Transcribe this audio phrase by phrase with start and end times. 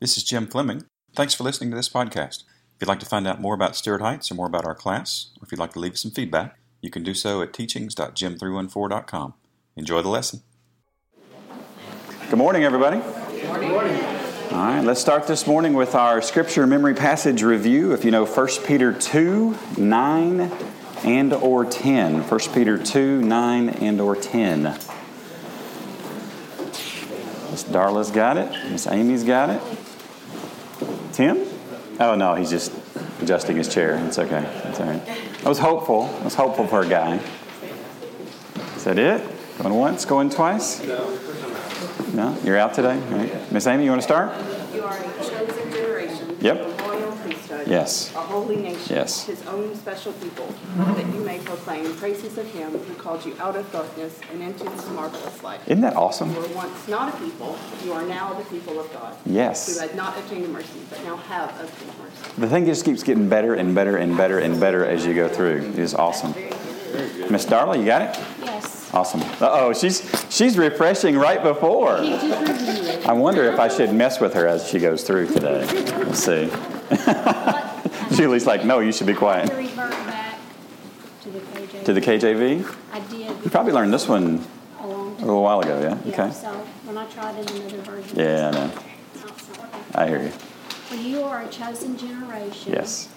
[0.00, 0.84] This is Jim Fleming.
[1.14, 2.44] Thanks for listening to this podcast.
[2.44, 5.32] If you'd like to find out more about Stuart Heights or more about our class,
[5.36, 9.34] or if you'd like to leave us some feedback, you can do so at teachings.jim314.com.
[9.76, 10.42] Enjoy the lesson.
[12.30, 13.02] Good morning, everybody.
[13.30, 14.27] Good morning.
[14.50, 17.92] All right, let's start this morning with our scripture memory passage review.
[17.92, 20.52] If you know 1 Peter 2, 9,
[21.04, 22.22] and or 10.
[22.26, 24.62] 1 Peter 2, 9, and or 10.
[24.62, 24.80] Miss
[27.64, 28.50] Darla's got it.
[28.70, 29.60] Miss Amy's got it.
[31.12, 31.44] Tim?
[32.00, 32.72] Oh, no, he's just
[33.20, 34.02] adjusting his chair.
[34.06, 34.40] It's okay.
[34.64, 35.02] That's all right.
[35.44, 36.04] I was hopeful.
[36.04, 37.20] I was hopeful for a guy.
[38.76, 39.22] Is that it?
[39.58, 40.82] Going once, going twice?
[40.84, 41.18] No?
[42.44, 42.98] You're out today?
[42.98, 43.52] Right.
[43.52, 44.32] Miss Amy, you want to start?
[44.74, 46.36] You are a chosen generation.
[46.40, 46.56] Yep.
[46.56, 47.66] A royal priesthood.
[47.68, 48.14] Yes.
[48.14, 48.96] A holy nation.
[48.96, 49.26] Yes.
[49.26, 53.56] His own special people, that you may proclaim praises of him who called you out
[53.56, 55.60] of darkness and into his marvelous light.
[55.66, 56.32] Isn't that awesome?
[56.32, 59.14] You were once not a people, you are now the people of God.
[59.26, 59.74] Yes.
[59.74, 62.40] Who had not obtained mercy, but now have obtained mercy.
[62.40, 65.28] The thing just keeps getting better and better and better and better as you go
[65.28, 65.68] through.
[65.72, 66.34] It is awesome.
[67.30, 68.18] Miss Darla, you got it?
[68.92, 69.20] Awesome.
[69.40, 71.98] Uh oh, she's she's refreshing right before.
[72.00, 73.06] He just reviewed it.
[73.06, 75.64] I wonder if I should mess with her as she goes through today.
[76.04, 76.50] Let's see.
[78.16, 79.48] Julie's like, no, you should be quiet.
[79.50, 79.54] to
[81.30, 81.84] the KJV.
[81.84, 82.76] To the KJV?
[82.92, 84.42] I did You probably learned this one
[84.80, 85.26] a long a time.
[85.26, 86.10] little while ago, yeah?
[86.12, 86.30] Okay.
[86.32, 86.48] so
[86.84, 88.18] when I tried in another version.
[88.18, 88.66] Yeah, I know.
[88.66, 88.72] no,
[89.26, 89.80] it's not working.
[89.94, 90.30] I hear you.
[90.30, 92.72] For you are a chosen generation.
[92.72, 93.08] Yes.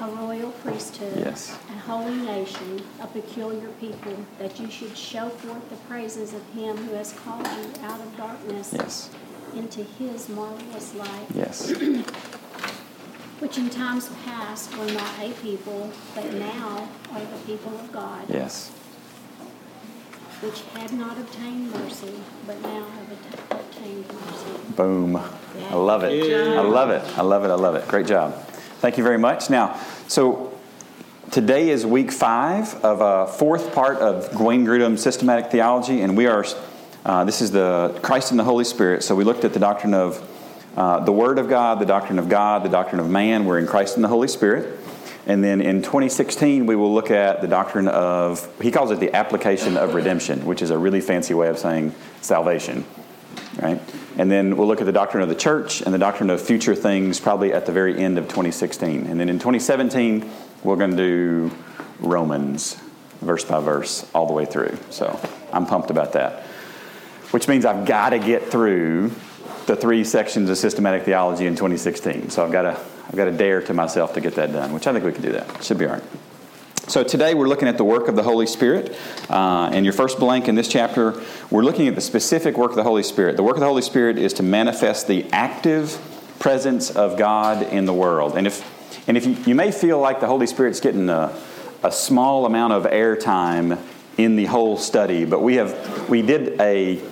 [0.00, 1.12] A royal priesthood.
[1.16, 1.58] Yes.
[1.70, 6.76] A holy nation, a peculiar people, that you should show forth the praises of him
[6.76, 9.10] who has called you out of darkness Yes.
[9.56, 11.26] into his marvelous light.
[11.34, 11.70] Yes.
[13.40, 18.22] which in times past were not a people, but now are the people of God,
[18.28, 18.70] Yes.
[20.42, 22.14] which had not obtained mercy,
[22.46, 24.74] but now have atta- obtained mercy.
[24.76, 25.16] Boom.
[25.16, 26.12] I love it.
[26.12, 27.02] I love it.
[27.18, 27.50] I love it.
[27.50, 27.88] I love it.
[27.88, 28.44] Great job.
[28.80, 29.50] Thank you very much.
[29.50, 30.56] Now, so
[31.32, 36.28] today is week five of a fourth part of Wayne Grudem's systematic theology, and we
[36.28, 36.46] are,
[37.04, 39.02] uh, this is the Christ and the Holy Spirit.
[39.02, 40.22] So we looked at the doctrine of
[40.76, 43.46] uh, the Word of God, the doctrine of God, the doctrine of man.
[43.46, 44.78] We're in Christ and the Holy Spirit.
[45.26, 49.12] And then in 2016, we will look at the doctrine of, he calls it the
[49.12, 52.84] application of redemption, which is a really fancy way of saying salvation
[53.60, 53.80] right?
[54.16, 56.74] And then we'll look at the doctrine of the church and the doctrine of future
[56.74, 59.06] things probably at the very end of 2016.
[59.06, 60.30] And then in 2017,
[60.64, 61.50] we're going to do
[62.00, 62.76] Romans
[63.20, 64.76] verse by verse all the way through.
[64.90, 65.18] So
[65.52, 66.42] I'm pumped about that.
[67.30, 69.12] Which means I've got to get through
[69.66, 72.30] the three sections of systematic theology in 2016.
[72.30, 74.86] So I've got to I've got to dare to myself to get that done, which
[74.86, 75.64] I think we can do that.
[75.64, 76.02] Should be all right.
[76.88, 78.96] So today we're looking at the work of the Holy Spirit.
[79.28, 82.76] Uh, and your first blank in this chapter, we're looking at the specific work of
[82.76, 83.36] the Holy Spirit.
[83.36, 85.98] The work of the Holy Spirit is to manifest the active
[86.38, 88.38] presence of God in the world.
[88.38, 88.64] And if
[89.06, 91.38] and if you, you may feel like the Holy Spirit's getting a,
[91.82, 93.78] a small amount of airtime
[94.16, 97.02] in the whole study, but we have we did a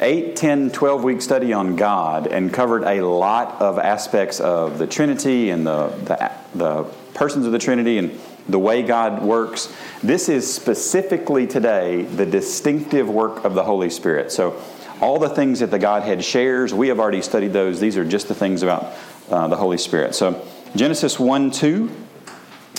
[0.00, 4.86] 8, 10, 12 week study on God and covered a lot of aspects of the
[4.86, 6.82] Trinity and the, the, the
[7.14, 8.16] persons of the Trinity and
[8.48, 9.74] the way God works.
[10.02, 14.32] This is specifically today the distinctive work of the Holy Spirit.
[14.32, 14.60] So,
[15.00, 17.80] all the things that the Godhead shares, we have already studied those.
[17.80, 18.94] These are just the things about
[19.28, 20.14] uh, the Holy Spirit.
[20.14, 20.46] So,
[20.76, 21.90] Genesis 1 2.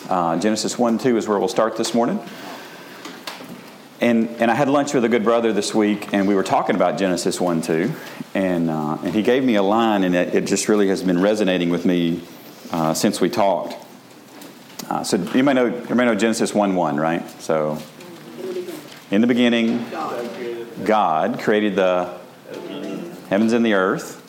[0.10, 2.20] Uh, Genesis 1 2 is where we'll start this morning.
[4.02, 6.76] And, and I had lunch with a good brother this week, and we were talking
[6.76, 7.92] about Genesis 1 2.
[8.34, 11.22] And, uh, and he gave me a line, and it, it just really has been
[11.22, 12.22] resonating with me
[12.72, 13.85] uh, since we talked.
[14.90, 17.28] Uh, so you may know you may know Genesis one one, right?
[17.42, 17.80] So
[19.10, 19.84] in the beginning,
[20.84, 22.20] God created the
[23.30, 24.22] heavens and the earth.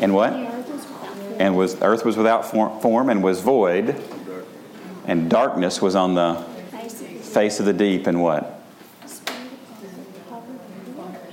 [0.00, 0.32] And what?
[0.32, 4.00] And was earth was without form, and was void,
[5.06, 6.44] and darkness was on the
[7.22, 8.06] Face of the deep.
[8.08, 8.62] And what?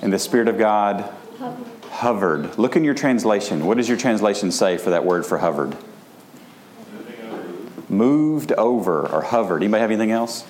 [0.02, 1.12] And the Spirit of God.
[2.06, 2.56] Hovered.
[2.60, 3.66] Look in your translation.
[3.66, 5.76] What does your translation say for that word for hovered?
[7.90, 9.64] Moved over or hovered.
[9.64, 10.46] Anybody have anything else?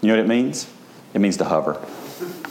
[0.00, 0.70] You know what it means?
[1.12, 1.84] It means to hover.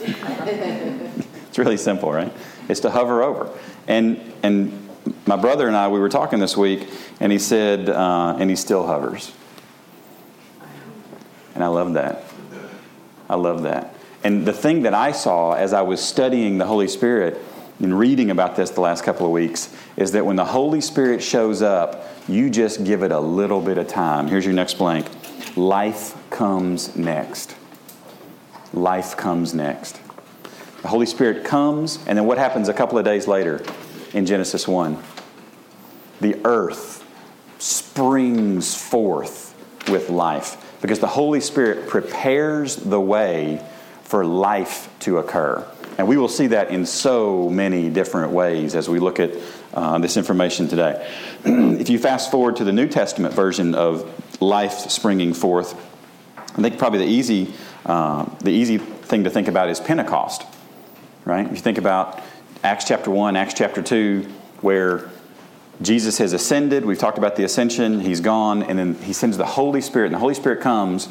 [0.02, 2.30] it's really simple, right?
[2.68, 3.50] It's to hover over.
[3.88, 4.86] And and
[5.24, 6.90] my brother and I, we were talking this week,
[7.20, 9.32] and he said, uh, and he still hovers.
[11.54, 12.24] And I love that.
[13.30, 13.94] I love that.
[14.22, 17.42] And the thing that I saw as I was studying the Holy Spirit
[17.80, 21.22] in reading about this the last couple of weeks is that when the Holy Spirit
[21.22, 24.28] shows up, you just give it a little bit of time.
[24.28, 25.06] Here's your next blank
[25.56, 27.56] life comes next.
[28.72, 30.00] Life comes next.
[30.82, 33.62] The Holy Spirit comes, and then what happens a couple of days later
[34.14, 34.98] in Genesis 1?
[36.20, 37.04] The earth
[37.58, 39.54] springs forth
[39.88, 43.64] with life because the Holy Spirit prepares the way
[44.02, 45.66] for life to occur.
[45.98, 49.32] And we will see that in so many different ways as we look at
[49.74, 51.06] uh, this information today.
[51.44, 55.74] if you fast forward to the New Testament version of life springing forth,
[56.36, 57.52] I think probably the easy,
[57.86, 60.44] uh, the easy thing to think about is Pentecost,
[61.24, 61.46] right?
[61.46, 62.22] If you think about
[62.62, 64.22] Acts chapter 1, Acts chapter 2,
[64.60, 65.10] where
[65.80, 69.46] Jesus has ascended, we've talked about the ascension, he's gone, and then he sends the
[69.46, 71.08] Holy Spirit, and the Holy Spirit comes,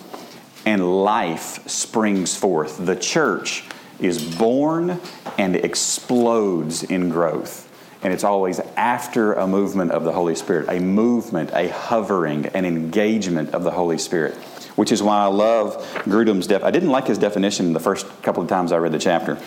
[0.66, 2.84] and life springs forth.
[2.86, 3.64] The church
[4.02, 5.00] is born
[5.38, 7.68] and explodes in growth.
[8.04, 12.66] And it's always after a movement of the Holy Spirit, a movement, a hovering, an
[12.66, 14.34] engagement of the Holy Spirit,
[14.76, 16.64] which is why I love Grudem's def.
[16.64, 19.38] I didn't like his definition the first couple of times I read the chapter,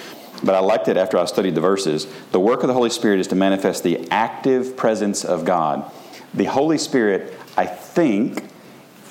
[0.45, 2.07] but I liked it after I studied the verses.
[2.31, 5.91] The work of the Holy Spirit is to manifest the active presence of God.
[6.33, 8.45] The Holy Spirit, I think,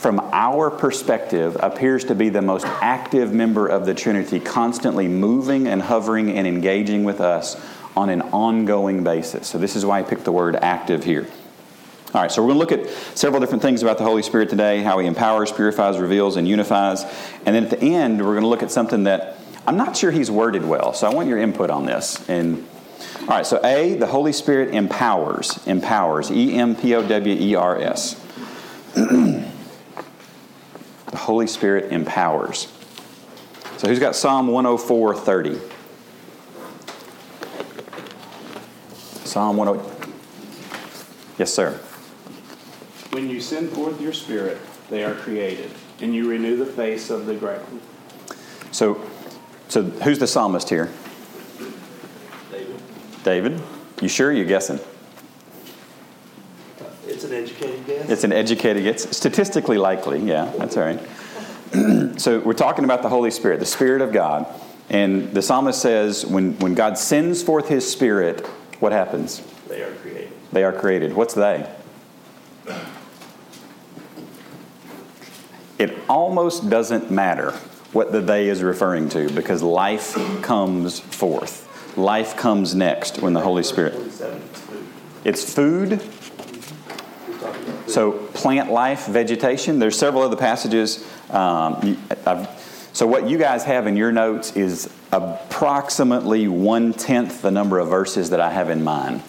[0.03, 5.65] from our perspective, appears to be the most active member of the Trinity, constantly moving
[5.65, 7.55] and hovering and engaging with us
[7.95, 9.47] on an ongoing basis.
[9.47, 11.25] So, this is why I picked the word active here.
[12.13, 14.50] All right, so we're going to look at several different things about the Holy Spirit
[14.50, 17.05] today how he empowers, purifies, reveals, and unifies.
[17.45, 20.11] And then at the end, we're going to look at something that I'm not sure
[20.11, 22.27] he's worded well, so I want your input on this.
[22.27, 22.67] And
[23.21, 27.55] all right, so A, the Holy Spirit empowers, empowers, E M P O W E
[27.55, 28.19] R S.
[31.13, 32.74] The Holy Spirit empowers.
[33.77, 35.60] So who's got Psalm 104 30?
[39.24, 40.07] Psalm 104.
[41.38, 41.74] Yes, sir.
[43.12, 44.57] When you send forth your spirit,
[44.89, 45.69] they are created,
[46.01, 47.80] and you renew the face of the ground.
[48.71, 49.00] So,
[49.68, 50.89] so who's the psalmist here?
[52.50, 52.81] David.
[53.24, 53.62] David?
[54.01, 54.31] You sure?
[54.31, 54.80] You're guessing?
[57.24, 58.10] It's an educated guess.
[58.10, 59.16] It's an educated guess.
[59.16, 61.00] Statistically likely, yeah, that's all right.
[62.20, 64.46] so we're talking about the Holy Spirit, the Spirit of God.
[64.90, 68.46] And the psalmist says when, when God sends forth his Spirit,
[68.80, 69.42] what happens?
[69.70, 70.31] They are created.
[70.52, 71.14] They are created.
[71.14, 71.70] What's they?
[75.80, 77.52] It almost doesn't matter
[77.94, 81.98] what the they is referring to because life comes forth.
[81.98, 83.94] Life comes next when the Holy Spirit.
[83.94, 84.86] 27 is food.
[85.24, 86.02] It's food.
[87.94, 89.78] So plant life, vegetation.
[89.78, 91.07] There's several other passages.
[91.30, 91.95] Um,
[92.92, 97.90] so what you guys have in your notes is approximately one tenth the number of
[97.90, 99.22] verses that I have in mine.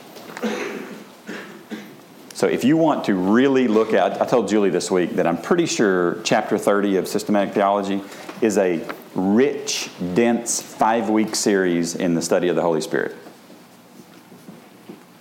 [2.32, 5.40] So if you want to really look at, I told Julie this week that I'm
[5.40, 8.00] pretty sure chapter 30 of systematic theology
[8.40, 8.82] is a
[9.14, 13.14] rich, dense five week series in the study of the Holy Spirit.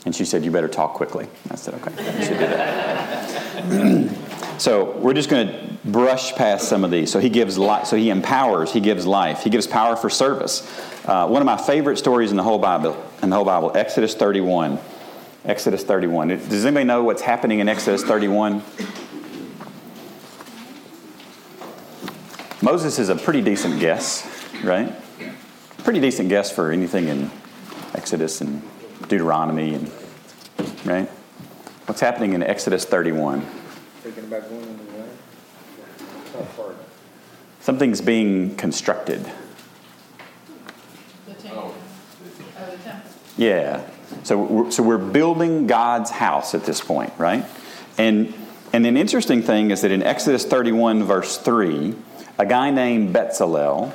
[0.05, 1.27] And she said, You better talk quickly.
[1.51, 2.82] I said, Okay, you should do that.
[4.57, 7.11] So we're just going to brush past some of these.
[7.11, 10.61] So he gives life, so he empowers, he gives life, he gives power for service.
[11.05, 14.15] Uh, one of my favorite stories in the whole Bible, in the whole Bible, Exodus
[14.15, 14.79] 31.
[15.45, 16.29] Exodus 31.
[16.29, 18.63] Does anybody know what's happening in Exodus 31?
[22.61, 24.25] Moses is a pretty decent guess,
[24.63, 24.95] right?
[25.79, 27.29] Pretty decent guess for anything in
[27.93, 28.61] Exodus and
[29.09, 29.91] Deuteronomy and
[30.85, 31.09] right?
[31.85, 33.41] What's happening in Exodus 31?
[33.41, 36.77] Thinking about going into the land?
[37.59, 39.29] Something's being constructed.
[41.27, 41.75] The temple.
[41.75, 41.75] Oh.
[42.57, 43.09] oh, the temple.
[43.35, 43.85] Yeah.
[44.23, 47.45] So we're, so we're building God's house at this point, right?
[47.97, 48.33] And
[48.71, 51.95] and an interesting thing is that in Exodus 31 verse 3,
[52.39, 53.91] a guy named Bezalel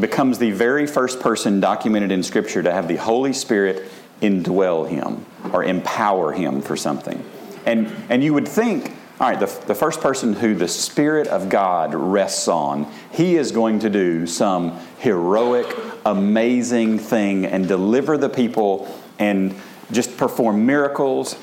[0.00, 3.90] becomes the very first person documented in scripture to have the Holy Spirit
[4.22, 7.24] indwell him or empower him for something.
[7.66, 11.48] And and you would think all right, the, the first person who the Spirit of
[11.48, 15.76] God rests on, he is going to do some heroic,
[16.06, 18.86] amazing thing and deliver the people
[19.18, 19.56] and
[19.90, 21.36] just perform miracles.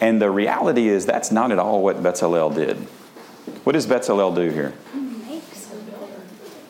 [0.00, 2.76] And the reality is that's not at all what Bezalel did.
[3.64, 4.72] What does Bezalel do here?
[4.92, 5.74] He makes.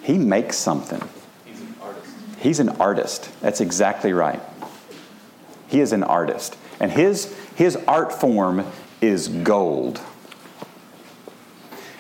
[0.04, 1.06] He makes something.
[1.45, 2.14] He's an artist.
[2.38, 3.40] He's an artist.
[3.42, 4.40] That's exactly right.
[5.68, 6.56] He is an artist.
[6.80, 8.64] And his, his art form
[9.00, 10.00] is gold.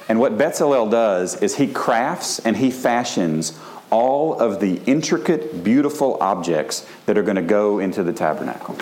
[0.08, 3.58] And what Bezalel does is he crafts and he fashions
[3.90, 8.76] all of the intricate, beautiful objects that are going to go into the tabernacle.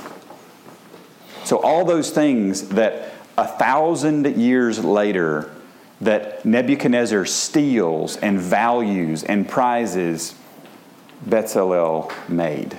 [1.45, 5.51] So, all those things that a thousand years later,
[6.01, 10.35] that Nebuchadnezzar steals and values and prizes,
[11.27, 12.79] Bezalel made.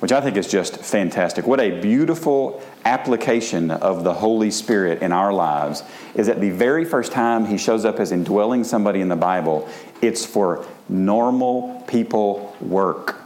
[0.00, 1.46] Which I think is just fantastic.
[1.46, 5.82] What a beautiful application of the Holy Spirit in our lives
[6.14, 9.66] is that the very first time he shows up as indwelling somebody in the Bible,
[10.02, 13.16] it's for normal people work.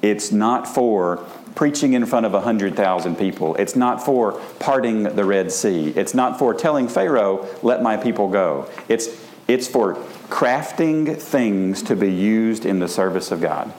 [0.00, 1.18] It's not for
[1.54, 3.54] preaching in front of 100,000 people.
[3.56, 5.88] It's not for parting the Red Sea.
[5.90, 8.66] It's not for telling Pharaoh, let my people go.
[8.88, 9.08] It's,
[9.46, 9.96] it's for
[10.28, 13.72] crafting things to be used in the service of God.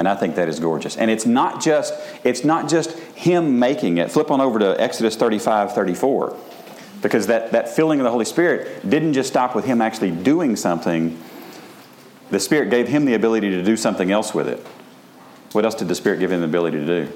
[0.00, 0.96] And I think that is gorgeous.
[0.96, 1.92] And it's not just,
[2.24, 4.10] it's not just him making it.
[4.10, 6.36] Flip on over to Exodus 35, 34.
[7.02, 10.56] Because that, that filling of the Holy Spirit didn't just stop with him actually doing
[10.56, 11.22] something.
[12.30, 14.66] The Spirit gave him the ability to do something else with it.
[15.52, 17.12] What else did the Spirit give him the ability to do?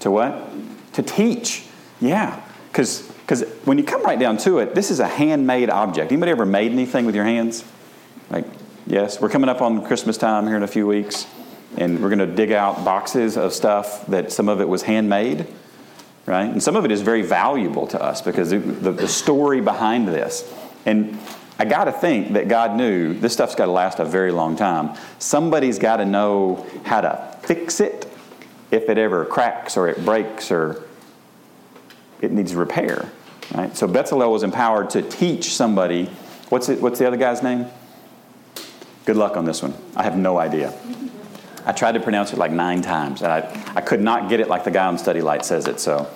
[0.00, 0.48] To what?
[0.94, 1.66] To teach.
[2.00, 2.42] Yeah.
[2.72, 3.06] Because
[3.66, 6.10] when you come right down to it, this is a handmade object.
[6.10, 7.66] Anybody ever made anything with your hands?
[8.30, 8.46] Like,
[8.86, 9.20] yes.
[9.20, 11.26] We're coming up on Christmas time here in a few weeks,
[11.76, 15.46] and we're going to dig out boxes of stuff that some of it was handmade,
[16.26, 16.44] right?
[16.50, 20.08] And some of it is very valuable to us because the, the, the story behind
[20.08, 20.52] this.
[20.86, 21.18] And
[21.58, 24.56] I got to think that God knew this stuff's got to last a very long
[24.56, 24.96] time.
[25.18, 28.06] Somebody's got to know how to fix it
[28.70, 30.82] if it ever cracks or it breaks or
[32.20, 33.10] it needs repair.
[33.54, 33.76] Right?
[33.76, 36.06] So Bezalel was empowered to teach somebody.
[36.48, 37.66] What's it, What's the other guy's name?
[39.04, 39.74] Good luck on this one.
[39.96, 40.72] I have no idea.
[41.66, 44.48] I tried to pronounce it like nine times, and I, I could not get it
[44.48, 45.80] like the guy on Study Light says it.
[45.80, 46.08] So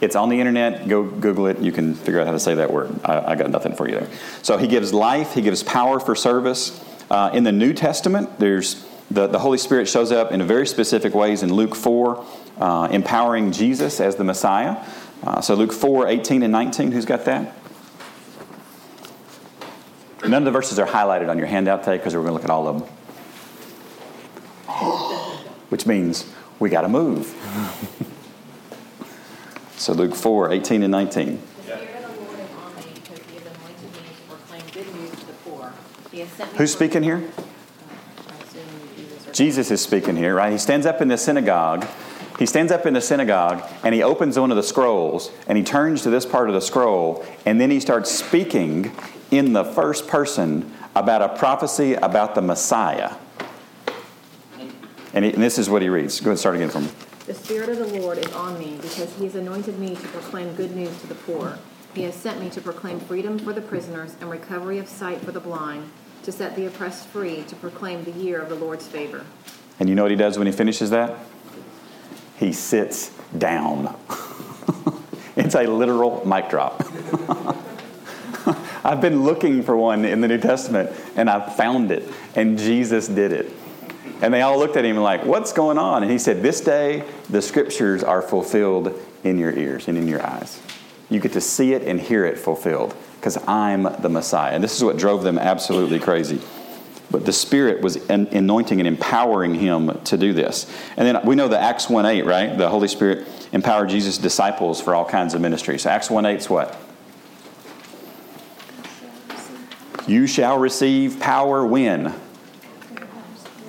[0.00, 0.88] it's on the internet.
[0.88, 1.58] Go Google it.
[1.58, 2.98] You can figure out how to say that word.
[3.04, 4.08] I, I got nothing for you there.
[4.42, 6.82] So he gives life, he gives power for service.
[7.10, 11.14] Uh, in the New Testament, there's the, the Holy Spirit shows up in very specific
[11.14, 12.26] ways in Luke 4,
[12.58, 14.84] uh, empowering Jesus as the Messiah.
[15.22, 17.56] Uh, so Luke 4, 18 and 19, who's got that?
[20.22, 22.44] None of the verses are highlighted on your handout today because we're going to look
[22.44, 22.95] at all of them.
[25.68, 27.34] Which means we got to move.
[29.78, 31.36] So Luke 4, 18 and 19.
[31.36, 34.62] The Spirit of the Lord is on me because he has anointed me to proclaim
[34.72, 35.72] good news to the poor.
[36.10, 37.16] He has sent me Who's speaking here?
[37.16, 38.62] I assume
[38.96, 40.50] Jesus or- Jesus is speaking here, right?
[40.50, 41.86] He stands up in the synagogue.
[42.38, 45.64] He stands up in the synagogue and he opens one of the scrolls and he
[45.64, 48.92] turns to this part of the scroll and then he starts speaking
[49.30, 53.12] in the first person about a prophecy about the Messiah.
[55.16, 56.20] And, he, and this is what he reads.
[56.20, 56.90] Go ahead and start again for me.
[57.24, 60.54] The Spirit of the Lord is on me because he has anointed me to proclaim
[60.54, 61.58] good news to the poor.
[61.94, 65.32] He has sent me to proclaim freedom for the prisoners and recovery of sight for
[65.32, 65.90] the blind,
[66.24, 69.24] to set the oppressed free, to proclaim the year of the Lord's favor.
[69.80, 71.18] And you know what he does when he finishes that?
[72.36, 73.98] He sits down.
[75.36, 76.84] it's a literal mic drop.
[78.84, 83.08] I've been looking for one in the New Testament and I found it, and Jesus
[83.08, 83.50] did it.
[84.22, 86.02] And they all looked at him like, What's going on?
[86.02, 88.92] And he said, This day the scriptures are fulfilled
[89.24, 90.60] in your ears and in your eyes.
[91.10, 94.52] You get to see it and hear it fulfilled because I'm the Messiah.
[94.52, 96.40] And this is what drove them absolutely crazy.
[97.10, 100.66] But the Spirit was anointing and empowering him to do this.
[100.96, 102.58] And then we know the Acts 1 8, right?
[102.58, 105.78] The Holy Spirit empowered Jesus' disciples for all kinds of ministry.
[105.78, 106.76] So Acts 1 8 is what?
[110.08, 112.14] You shall receive power when?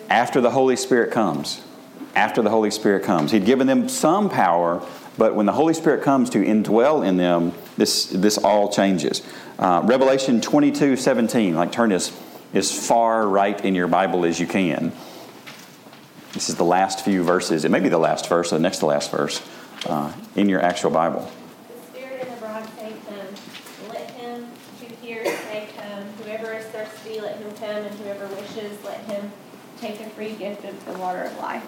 [0.09, 1.61] After the Holy Spirit comes.
[2.15, 3.31] After the Holy Spirit comes.
[3.31, 4.85] He'd given them some power,
[5.17, 9.21] but when the Holy Spirit comes to indwell in them, this, this all changes.
[9.59, 12.17] Uh, Revelation 22 17, like turn as,
[12.53, 14.91] as far right in your Bible as you can.
[16.33, 17.65] This is the last few verses.
[17.65, 19.41] It may be the last verse or the next to last verse
[19.87, 21.29] uh, in your actual Bible.
[21.67, 23.89] The Spirit and the bride say, Come.
[23.89, 24.47] Let him
[24.79, 26.03] who hears say, Come.
[26.23, 29.31] Whoever is thirsty, let him come, and whoever wishes, let him
[29.79, 31.63] take the free gift of the water of life.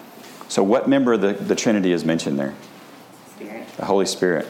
[0.48, 2.52] So, what member of the, the Trinity is mentioned there?
[3.36, 3.68] Spirit.
[3.76, 4.48] The Holy Spirit.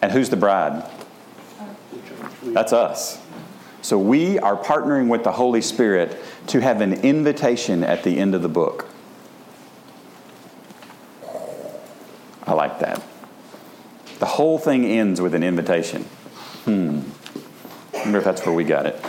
[0.00, 0.90] And who's the bride?
[2.42, 3.20] That's us.
[3.82, 6.16] So we are partnering with the Holy Spirit
[6.48, 8.88] to have an invitation at the end of the book.
[12.46, 13.02] I like that.
[14.18, 16.02] The whole thing ends with an invitation.
[16.64, 17.00] Hmm.
[17.94, 19.00] I wonder if that's where we got it.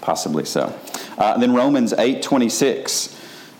[0.00, 0.76] Possibly so.
[1.16, 3.17] Uh, then Romans 8 26.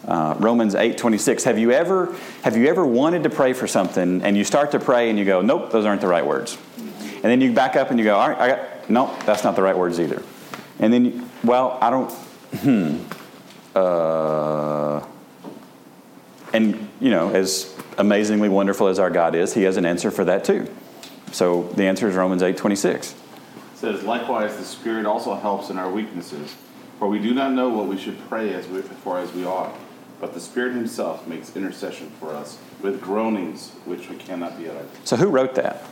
[0.08, 1.44] Uh, Romans 8 26.
[1.44, 4.78] Have you, ever, have you ever wanted to pray for something and you start to
[4.78, 6.56] pray and you go, nope, those aren't the right words?
[6.78, 9.54] And then you back up and you go, all right, I got, nope, that's not
[9.54, 10.22] the right words either.
[10.78, 12.10] And then you, Well, I don't.
[12.62, 12.96] Hmm.
[13.76, 15.04] Uh,
[16.54, 20.24] and you know, as amazingly wonderful as our God is, He has an answer for
[20.24, 20.66] that too.
[21.32, 23.14] So the answer is Romans eight twenty six.
[23.74, 26.56] says, Likewise, the Spirit also helps in our weaknesses,
[26.98, 29.74] for we do not know what we should pray as we, for as we ought.
[30.20, 34.88] But the Spirit Himself makes intercession for us with groanings which we cannot be uttered.
[35.04, 35.84] So who wrote that?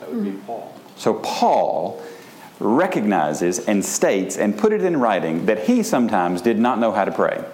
[0.00, 0.74] That would be Paul.
[0.96, 2.02] So Paul
[2.60, 7.04] recognizes and states and put it in writing that he sometimes did not know how
[7.04, 7.44] to pray.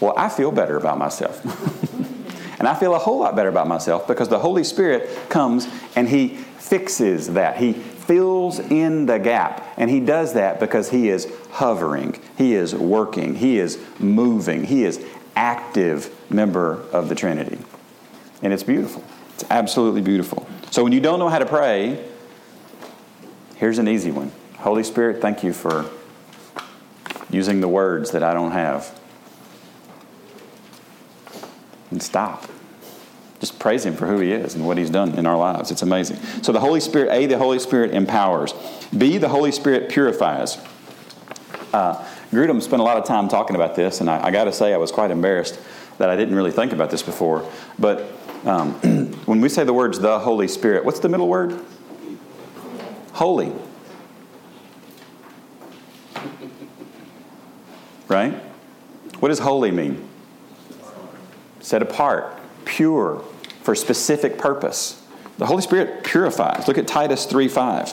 [0.00, 1.42] Well, I feel better about myself.
[2.58, 6.08] and I feel a whole lot better about myself because the Holy Spirit comes and
[6.08, 7.56] he fixes that.
[7.56, 7.72] He
[8.06, 9.66] fills in the gap.
[9.76, 14.84] And he does that because he is hovering, he is working, he is moving, he
[14.84, 15.04] is
[15.36, 17.58] active member of the Trinity.
[18.42, 19.02] And it's beautiful.
[19.34, 20.46] It's absolutely beautiful.
[20.70, 22.04] So when you don't know how to pray,
[23.56, 24.32] here's an easy one.
[24.58, 25.90] Holy Spirit, thank you for
[27.30, 28.98] using the words that I don't have.
[31.90, 32.46] And stop.
[33.44, 35.70] Just praise Him for who He is and what He's done in our lives.
[35.70, 36.16] It's amazing.
[36.40, 38.54] So the Holy Spirit, A, the Holy Spirit empowers.
[38.96, 40.56] B, the Holy Spirit purifies.
[41.70, 44.52] Uh, Grudem spent a lot of time talking about this, and I, I got to
[44.52, 45.60] say I was quite embarrassed
[45.98, 47.46] that I didn't really think about this before.
[47.78, 48.10] But
[48.46, 48.72] um,
[49.26, 51.60] when we say the words the Holy Spirit, what's the middle word?
[53.12, 53.52] Holy.
[58.08, 58.32] Right?
[59.20, 60.08] What does holy mean?
[61.60, 63.22] Set apart, pure,
[63.64, 65.02] for a specific purpose.
[65.38, 66.68] The Holy Spirit purifies.
[66.68, 67.90] Look at Titus 3 5.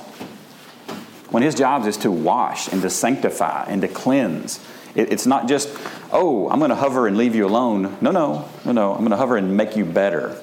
[1.31, 4.59] When his job is to wash and to sanctify and to cleanse,
[4.95, 5.69] it, it's not just,
[6.11, 7.97] oh, I'm going to hover and leave you alone.
[8.01, 8.91] No, no, no, no.
[8.91, 10.37] I'm going to hover and make you better.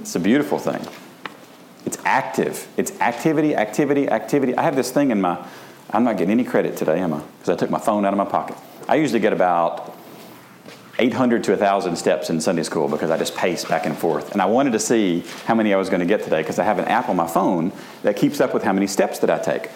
[0.00, 0.84] It's a beautiful thing.
[1.86, 2.66] It's active.
[2.76, 4.56] It's activity, activity, activity.
[4.56, 5.46] I have this thing in my,
[5.90, 7.22] I'm not getting any credit today, am I?
[7.38, 8.56] Because I took my phone out of my pocket.
[8.88, 9.96] I usually get about
[10.98, 14.32] 800 to 1,000 steps in Sunday school because I just pace back and forth.
[14.32, 16.64] And I wanted to see how many I was going to get today because I
[16.64, 19.38] have an app on my phone that keeps up with how many steps that I
[19.38, 19.70] take.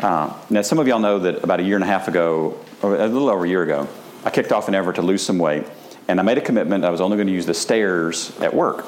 [0.00, 2.96] Uh, now, some of y'all know that about a year and a half ago, or
[2.96, 3.86] a little over a year ago,
[4.24, 5.66] I kicked off an effort to lose some weight.
[6.08, 8.86] And I made a commitment I was only going to use the stairs at work.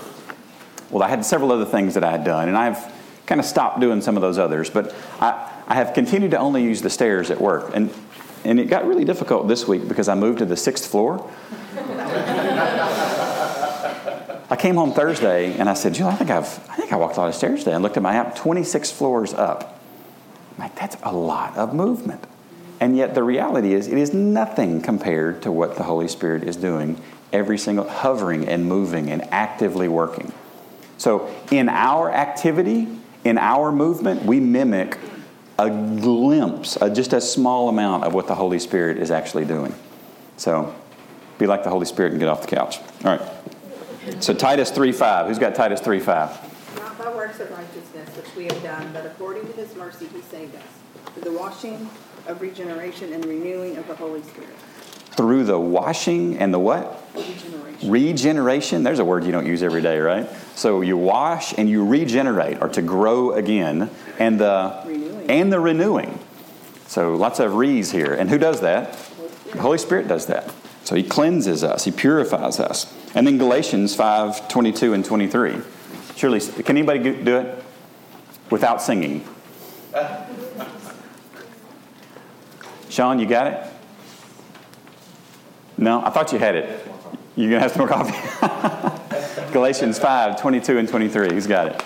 [0.91, 2.93] Well, I had several other things that I had done, and I've
[3.27, 4.71] kind of stopped doing some of those others.
[4.71, 7.71] But I, I have continued to only use the stairs at work.
[7.75, 7.91] And,
[8.45, 11.31] and it got really difficult this week because I moved to the sixth floor.
[14.51, 17.17] I came home Thursday and I said, Jill, I think I've I think I walked
[17.17, 17.75] a lot of stairs today.
[17.75, 19.81] I looked at my app, 26 floors up.
[20.53, 22.25] I'm like, that's a lot of movement.
[22.81, 26.57] And yet the reality is it is nothing compared to what the Holy Spirit is
[26.57, 27.01] doing
[27.33, 30.33] every single hovering and moving and actively working.
[30.99, 32.87] So in our activity,
[33.25, 34.99] in our movement, we mimic
[35.59, 39.75] a glimpse, a, just a small amount of what the Holy Spirit is actually doing.
[40.37, 40.75] So
[41.39, 42.79] be like the Holy Spirit and get off the couch.
[43.05, 44.23] All right.
[44.23, 45.29] So Titus 3.5.
[45.29, 46.77] Who's got Titus 3.5?
[46.77, 50.21] Not by works of righteousness which we have done, but according to his mercy he
[50.23, 50.63] saved us,
[51.15, 51.89] through the washing
[52.27, 54.57] of regeneration and renewing of the Holy Spirit.
[55.13, 57.03] Through the washing and the what?
[57.15, 57.91] Regeneration.
[57.91, 58.83] Regeneration.
[58.83, 60.29] There's a word you don't use every day, right?
[60.57, 65.04] So you wash and you regenerate, or to grow again, and the Renewing.
[65.29, 66.19] And the renewing.
[66.87, 68.13] So lots of re's here.
[68.15, 68.99] And who does that?
[69.53, 70.53] The Holy Spirit does that.
[70.85, 72.93] So he cleanses us, he purifies us.
[73.15, 75.57] And then Galatians 5 22 and 23.
[76.17, 77.65] Surely, can anybody do it
[78.51, 79.27] without singing?
[82.89, 83.67] Sean, you got it?
[85.77, 86.87] No, I thought you had it.
[87.37, 89.51] You're going to have some more coffee.
[89.53, 91.33] Galatians 5 22 and 23.
[91.33, 91.83] Who's got it?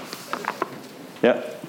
[1.22, 1.64] Yep.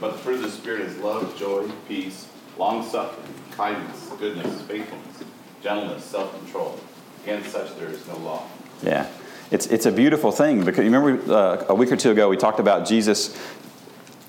[0.00, 2.26] But the fruit of the Spirit is love, joy, peace,
[2.58, 5.22] long suffering, kindness, goodness, faithfulness,
[5.62, 6.80] gentleness, self control.
[7.22, 8.42] Against such there is no law.
[8.82, 9.08] Yeah.
[9.52, 12.36] It's, it's a beautiful thing because you remember uh, a week or two ago we
[12.36, 13.40] talked about Jesus,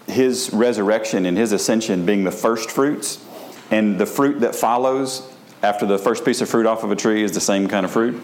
[0.05, 3.25] his resurrection and his ascension being the first fruits,
[3.71, 5.27] and the fruit that follows
[5.63, 7.91] after the first piece of fruit off of a tree is the same kind of
[7.91, 8.21] fruit.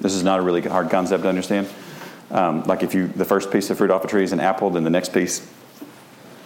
[0.00, 1.68] This is not a really hard concept to understand.
[2.30, 4.70] Um, like if you the first piece of fruit off a tree is an apple,
[4.70, 5.46] then the next piece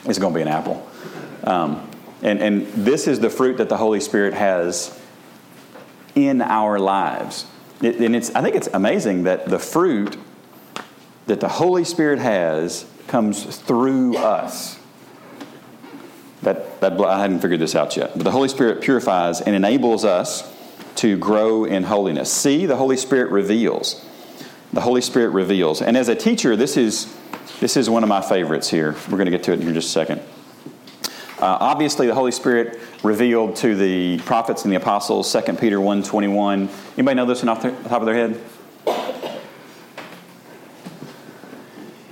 [0.09, 0.88] is going to be an apple.
[1.44, 1.90] Um,
[2.23, 4.99] and, and this is the fruit that the Holy Spirit has
[6.14, 7.47] in our lives.
[7.81, 10.16] It, and it's, I think it's amazing that the fruit
[11.27, 14.79] that the Holy Spirit has comes through us.
[16.42, 18.12] That, that I hadn't figured this out yet.
[18.14, 20.55] But the Holy Spirit purifies and enables us
[20.97, 22.33] to grow in holiness.
[22.33, 24.05] See, the Holy Spirit reveals.
[24.73, 25.83] The Holy Spirit reveals.
[25.83, 27.14] And as a teacher, this is,
[27.61, 28.94] this is one of my favorites here.
[29.11, 30.21] We're going to get to it in just a second.
[31.40, 36.68] Uh, obviously, the Holy Spirit revealed to the prophets and the apostles, 2 Peter 1.21.
[36.94, 38.40] Anybody know this one off the top of their head?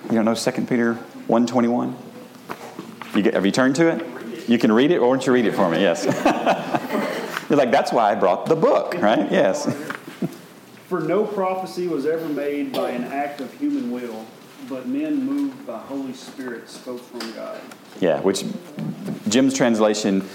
[0.04, 0.94] You don't know 2 Peter
[1.28, 1.94] 1.21?
[3.16, 4.48] You get, have you turned to it?
[4.48, 5.80] You can read it, or won't you read it for me?
[5.80, 6.04] Yes.
[7.50, 9.30] You're like, that's why I brought the book, right?
[9.30, 9.66] Yes.
[10.88, 14.24] For no prophecy was ever made by an act of human will,
[14.68, 17.61] but men moved by Holy Spirit spoke from God.
[18.00, 18.44] Yeah, which
[19.29, 20.29] Jim's translation,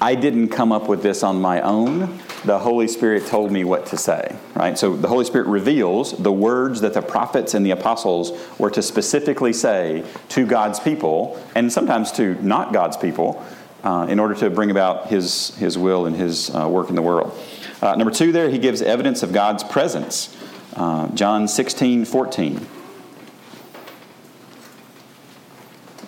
[0.00, 2.20] I didn't come up with this on my own.
[2.44, 4.78] The Holy Spirit told me what to say, right?
[4.78, 8.82] So the Holy Spirit reveals the words that the prophets and the apostles were to
[8.82, 13.44] specifically say to God's people, and sometimes to not God's people,
[13.82, 17.02] uh, in order to bring about His, his will and His uh, work in the
[17.02, 17.38] world.
[17.82, 20.36] Uh, number two, there, he gives evidence of God's presence.
[20.76, 22.66] Uh, John 16, 14.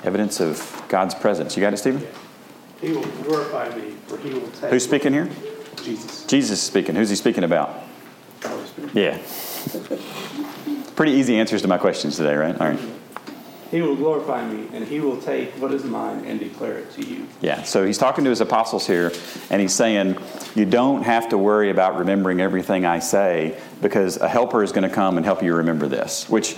[0.05, 1.57] Evidence of God's presence.
[1.57, 2.07] You got it, Stephen?
[2.81, 4.71] He will glorify me, for he will take.
[4.71, 5.31] Who's speaking here?
[5.83, 6.25] Jesus.
[6.27, 6.95] Jesus is speaking.
[6.95, 7.83] Who's he speaking about?
[8.93, 9.19] Yeah.
[10.97, 12.61] Pretty easy answers to my questions today, right?
[12.61, 12.81] All right.
[13.71, 17.07] He will glorify me, and he will take what is mine and declare it to
[17.07, 17.27] you.
[17.41, 19.13] Yeah, so he's talking to his apostles here,
[19.49, 20.19] and he's saying,
[20.55, 24.87] You don't have to worry about remembering everything I say because a helper is going
[24.87, 26.55] to come and help you remember this, which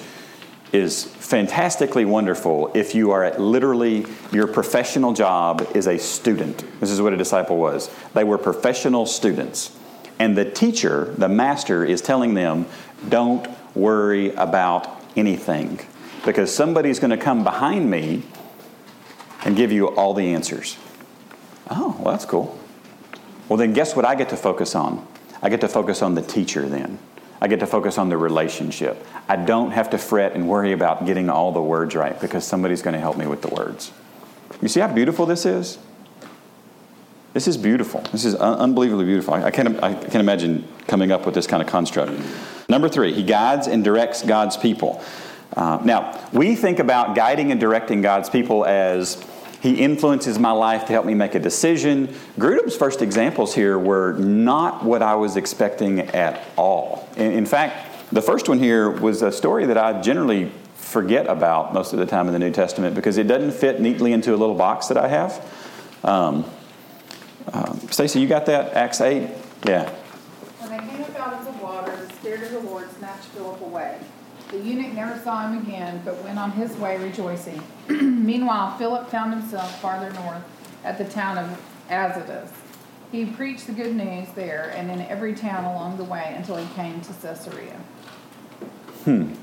[0.74, 6.64] is fantastically wonderful if you are at literally your professional job is a student.
[6.80, 7.88] This is what a disciple was.
[8.12, 9.76] They were professional students.
[10.18, 12.66] And the teacher, the master, is telling them,
[13.08, 15.80] Don't worry about anything
[16.24, 18.22] because somebody's going to come behind me
[19.44, 20.76] and give you all the answers.
[21.70, 22.58] Oh, well, that's cool.
[23.48, 25.06] Well, then guess what I get to focus on?
[25.42, 26.98] I get to focus on the teacher then.
[27.44, 29.06] I get to focus on the relationship.
[29.28, 32.80] I don't have to fret and worry about getting all the words right because somebody's
[32.80, 33.92] going to help me with the words.
[34.62, 35.76] You see how beautiful this is?
[37.34, 38.00] This is beautiful.
[38.12, 39.34] This is un- unbelievably beautiful.
[39.34, 42.18] I, can't, I can't imagine coming up with this kind of construct.
[42.70, 45.04] Number three, he guides and directs God's people.
[45.54, 49.22] Uh, now, we think about guiding and directing God's people as
[49.64, 52.08] he influences my life to help me make a decision.
[52.38, 57.08] Grudem's first examples here were not what I was expecting at all.
[57.16, 61.72] In, in fact, the first one here was a story that I generally forget about
[61.72, 64.36] most of the time in the New Testament because it doesn't fit neatly into a
[64.36, 65.42] little box that I have.
[66.04, 66.44] Um,
[67.54, 68.74] um, Stacy, you got that?
[68.74, 69.30] Acts 8?
[69.64, 69.88] Yeah.
[70.58, 73.62] When they came up out of the water, the Spirit of the Lord snatched Philip
[73.62, 73.98] away.
[74.54, 77.60] The eunuch never saw him again, but went on his way rejoicing.
[77.88, 80.44] Meanwhile, Philip found himself farther north
[80.84, 82.52] at the town of Azotus.
[83.10, 86.72] He preached the good news there and in every town along the way until he
[86.76, 87.80] came to Caesarea.
[89.02, 89.34] Hmm.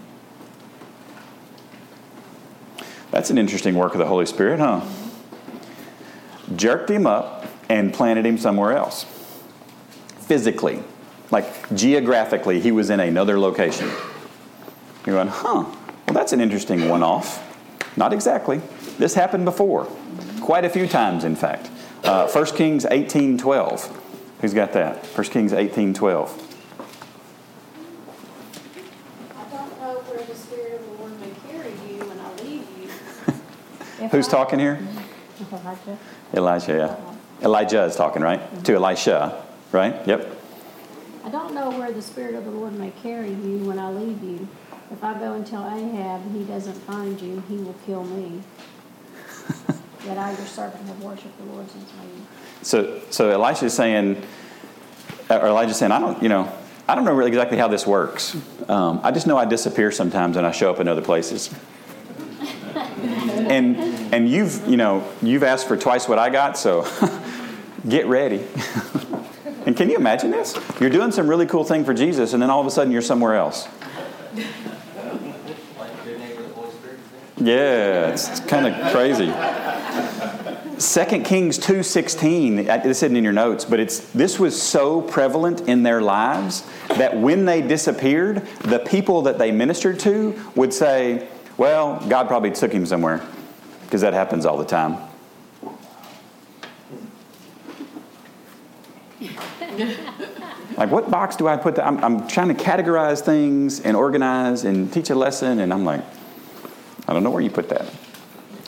[3.11, 4.79] That's an interesting work of the Holy Spirit, huh?
[6.55, 9.03] Jerked him up and planted him somewhere else.
[10.21, 10.81] Physically,
[11.31, 13.91] like geographically, he was in another location.
[15.05, 17.47] You're going, huh, well, that's an interesting one off.
[17.97, 18.61] Not exactly.
[18.97, 19.85] This happened before,
[20.41, 21.69] quite a few times, in fact.
[22.03, 23.97] Uh, 1 Kings 18 12.
[24.41, 25.05] Who's got that?
[25.05, 26.47] 1 Kings 18 12.
[29.37, 32.67] I don't know where the Spirit of the Lord may carry you when I leave
[32.79, 34.05] you.
[34.05, 34.79] If Who's I- talking here?
[35.51, 35.97] Elijah.
[36.33, 37.45] Elijah, yeah.
[37.45, 38.63] Elijah is talking, right?
[38.65, 39.95] To Elisha, right?
[40.07, 40.37] Yep.
[41.23, 44.23] I don't know where the Spirit of the Lord may carry you when I leave
[44.23, 44.47] you.
[44.91, 48.41] If I go and tell Ahab and he doesn't find you, he will kill me.
[50.05, 52.59] Yet I, your servant, have worshipped the Lord since my youth.
[52.61, 54.21] So, so Elisha is saying,
[55.29, 56.51] or Elijah saying, I don't, you know,
[56.87, 58.35] I don't know really exactly how this works.
[58.67, 61.53] Um, I just know I disappear sometimes and I show up in other places.
[62.75, 63.77] and
[64.13, 66.85] and you've, you know, you've asked for twice what I got, so
[67.87, 68.45] get ready.
[69.65, 70.57] and can you imagine this?
[70.81, 73.01] You're doing some really cool thing for Jesus, and then all of a sudden you're
[73.01, 73.69] somewhere else.
[77.43, 79.25] Yeah, it's, it's kind of crazy.
[80.77, 85.61] 2 Kings 2:16, uh, this isn't in your notes, but it's this was so prevalent
[85.61, 91.27] in their lives that when they disappeared, the people that they ministered to would say,
[91.57, 93.21] "Well, God probably took him somewhere."
[93.85, 94.97] Because that happens all the time.
[100.77, 101.85] Like, what box do I put that?
[101.85, 106.01] I'm, I'm trying to categorize things and organize and teach a lesson, and I'm like,
[107.11, 107.85] I don't know where you put that.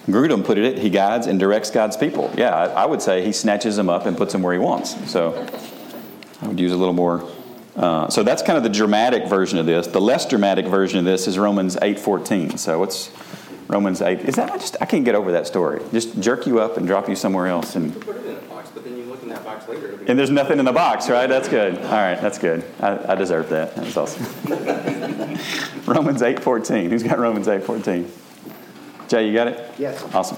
[0.07, 2.29] Grudem put it, he guides and directs God's people.
[2.37, 5.09] Yeah, I, I would say he snatches them up and puts them where he wants.
[5.09, 5.47] So
[6.41, 7.25] I would use a little more.
[7.77, 9.87] Uh, so that's kind of the dramatic version of this.
[9.87, 12.59] The less dramatic version of this is Romans 8.14.
[12.59, 13.11] So what's
[13.69, 14.19] Romans 8.
[14.19, 15.81] Is that I just I can't get over that story.
[15.93, 18.71] Just jerk you up and drop you somewhere else and Put it in a box,
[18.73, 19.99] but then you look in that box later.
[20.05, 21.27] and there's nothing in the box, right?
[21.27, 21.77] That's good.
[21.77, 22.65] All right, that's good.
[22.81, 23.73] I, I deserve that.
[23.75, 24.25] That's awesome.
[25.85, 26.89] Romans 8:14.
[26.89, 28.09] Who's got Romans 8:14?
[29.13, 29.71] Jay, you got it?
[29.77, 30.03] Yes.
[30.15, 30.37] Awesome.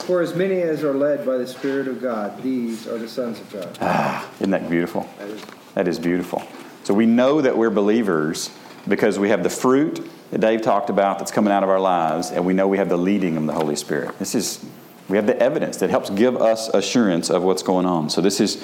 [0.00, 3.40] For as many as are led by the Spirit of God, these are the sons
[3.40, 3.78] of God.
[3.80, 5.08] Ah, isn't that beautiful?
[5.16, 6.46] That is That is beautiful.
[6.82, 8.50] So we know that we're believers
[8.86, 12.30] because we have the fruit that Dave talked about that's coming out of our lives,
[12.30, 14.18] and we know we have the leading of the Holy Spirit.
[14.18, 14.62] This is,
[15.08, 18.10] we have the evidence that helps give us assurance of what's going on.
[18.10, 18.62] So this is,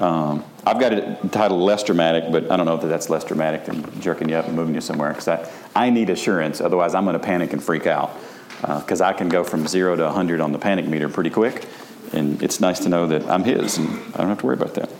[0.00, 3.64] um, I've got it titled less dramatic, but I don't know if that's less dramatic
[3.64, 6.60] than jerking you up and moving you somewhere because I, I need assurance.
[6.60, 8.16] Otherwise, I'm going to panic and freak out
[8.60, 11.66] because I can go from zero to 100 on the panic meter pretty quick.
[12.12, 14.74] And it's nice to know that I'm His and I don't have to worry about
[14.74, 14.90] that.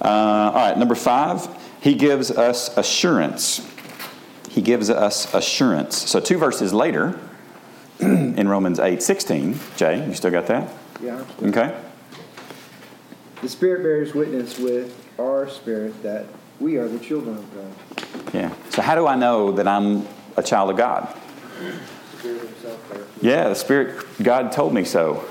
[0.00, 1.48] Uh, all right, number five,
[1.80, 3.66] he gives us assurance.
[4.48, 5.96] He gives us assurance.
[5.96, 7.18] So two verses later,
[8.00, 10.72] in Romans 8 16, Jay, you still got that?
[11.02, 11.24] Yeah.
[11.42, 11.76] Okay.
[13.40, 16.26] The Spirit bears witness with our spirit that
[16.58, 17.72] we are the children of God.
[18.34, 18.52] Yeah.
[18.70, 21.16] So how do I know that I'm a child of God?
[23.20, 25.24] Yeah, the Spirit, God told me so.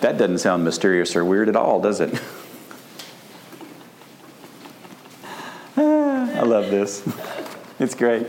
[0.00, 2.20] That doesn't sound mysterious or weird at all, does it?
[5.76, 7.02] I love this.
[7.78, 8.26] It's great.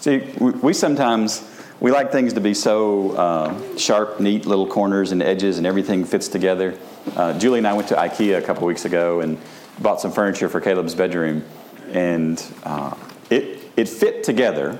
[0.00, 5.12] See, we we sometimes we like things to be so uh, sharp, neat little corners
[5.12, 6.76] and edges, and everything fits together.
[7.14, 9.38] Uh, Julie and I went to IKEA a couple weeks ago and
[9.78, 11.44] bought some furniture for Caleb's bedroom,
[11.92, 12.94] and uh,
[13.30, 14.78] it it fit together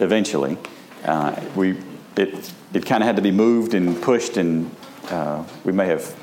[0.00, 0.56] eventually.
[1.04, 1.76] Uh, we
[2.16, 4.74] it it kind of had to be moved and pushed, and
[5.10, 6.16] uh, we may have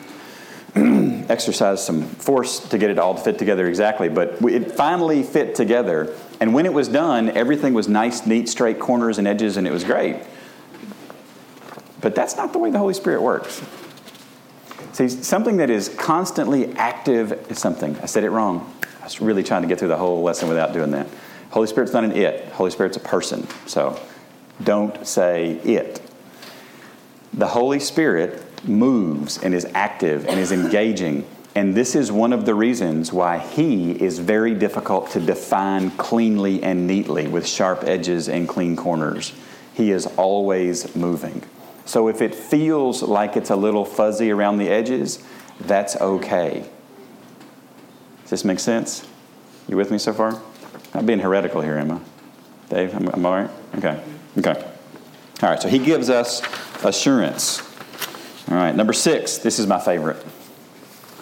[1.29, 5.23] exercised some force to get it all to fit together exactly, but we- it finally
[5.23, 6.13] fit together.
[6.41, 9.71] And when it was done, everything was nice, neat, straight corners and edges, and it
[9.71, 10.17] was great.
[12.01, 13.62] But that's not the way the Holy Spirit works.
[14.95, 17.97] See, something that is constantly active is something.
[18.01, 18.73] I said it wrong.
[19.01, 21.10] I was really trying to get through the whole lesson without doing that.
[21.49, 22.45] Holy Spirit's not an it.
[22.53, 23.45] Holy Spirit's a person.
[23.65, 23.99] So
[24.63, 25.99] don't say it.
[27.34, 31.27] The Holy Spirit moves and is active and is engaging.
[31.55, 36.63] And this is one of the reasons why He is very difficult to define cleanly
[36.63, 39.34] and neatly with sharp edges and clean corners.
[39.73, 41.43] He is always moving.
[41.85, 45.23] So if it feels like it's a little fuzzy around the edges,
[45.59, 46.67] that's okay.
[48.21, 49.07] Does this make sense?
[49.67, 50.41] You with me so far?
[50.93, 51.99] Not being heretical here, am I?
[52.69, 53.49] Dave, am, am I all right?
[53.77, 54.03] Okay.
[54.37, 54.71] Okay.
[55.43, 56.41] All right, so he gives us
[56.83, 57.61] assurance.
[58.49, 60.23] All right, number six, this is my favorite.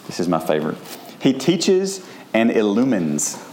[0.08, 0.78] This is my favorite.
[1.20, 3.44] He teaches and illumines.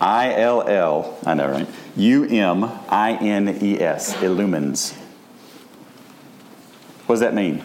[0.00, 1.68] I L L, I know, right?
[1.96, 4.94] U M I N E S, illumines.
[7.08, 7.62] What does that mean?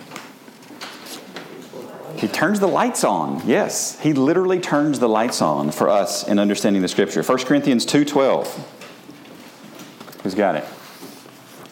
[2.15, 3.45] He turns the lights on.
[3.45, 7.21] Yes, he literally turns the lights on for us in understanding the scripture.
[7.23, 8.47] 1 Corinthians 2:12.
[10.23, 10.63] Who's got it?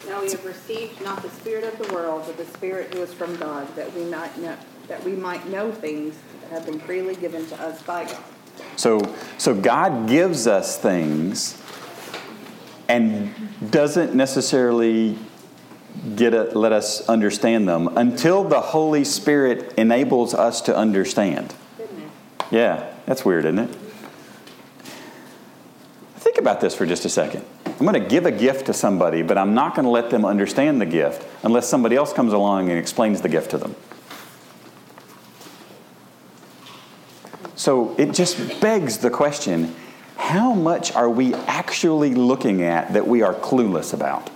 [0.06, 3.14] Now we have received not the spirit of the world, but the spirit who is
[3.14, 4.54] from God, that we might know,
[4.88, 8.18] that we might know things that have been freely given to us by God.
[8.76, 9.00] So,
[9.38, 11.58] so God gives us things
[12.90, 13.34] and
[13.70, 15.16] doesn't necessarily
[16.16, 21.54] get a, let us understand them until the Holy Spirit enables us to understand.
[22.50, 23.76] Yeah, that's weird, isn't it?
[26.16, 27.44] Think about this for just a second.
[27.66, 30.24] I'm going to give a gift to somebody, but I'm not going to let them
[30.24, 33.74] understand the gift unless somebody else comes along and explains the gift to them.
[37.56, 39.74] So it just begs the question
[40.16, 44.30] how much are we actually looking at that we are clueless about?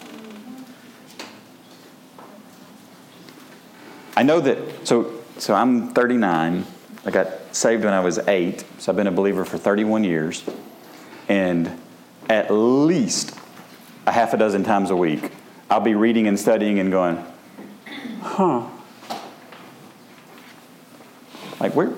[4.16, 6.64] I know that, so, so I'm 39.
[7.05, 10.42] I got saved when I was eight, so I've been a believer for 31 years.
[11.29, 11.70] And
[12.29, 13.38] at least
[14.07, 15.31] a half a dozen times a week,
[15.68, 17.24] I'll be reading and studying and going,
[18.22, 18.66] huh.
[21.61, 21.92] Like, where?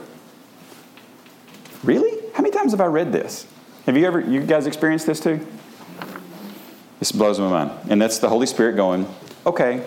[1.85, 2.19] Really?
[2.35, 3.47] How many times have I read this?
[3.87, 5.47] Have you ever, you guys experienced this too?
[6.99, 7.71] This blows my mind.
[7.89, 9.07] And that's the Holy Spirit going,
[9.47, 9.87] okay,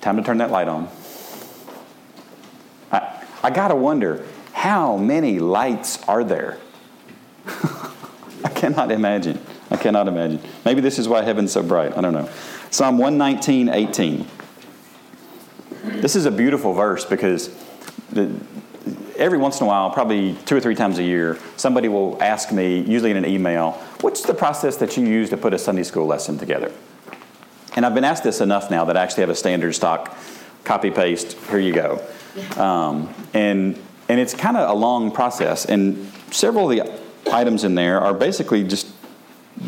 [0.00, 0.88] time to turn that light on.
[3.46, 6.58] I, got to wonder, how many lights are there?
[7.46, 9.40] I cannot imagine.
[9.70, 10.40] I cannot imagine.
[10.64, 11.96] Maybe this is why heaven's so bright.
[11.96, 12.28] I don't know.
[12.70, 14.26] Psalm 119, 18.
[15.84, 17.56] This is a beautiful verse because
[18.10, 18.34] the,
[19.16, 22.50] every once in a while, probably two or three times a year, somebody will ask
[22.50, 25.84] me, usually in an email, what's the process that you use to put a Sunday
[25.84, 26.72] school lesson together?
[27.76, 30.16] And I've been asked this enough now that I actually have a standard stock
[30.64, 31.34] copy paste.
[31.48, 32.04] Here you go.
[32.56, 35.64] Um, and and it's kind of a long process.
[35.64, 38.88] And several of the items in there are basically just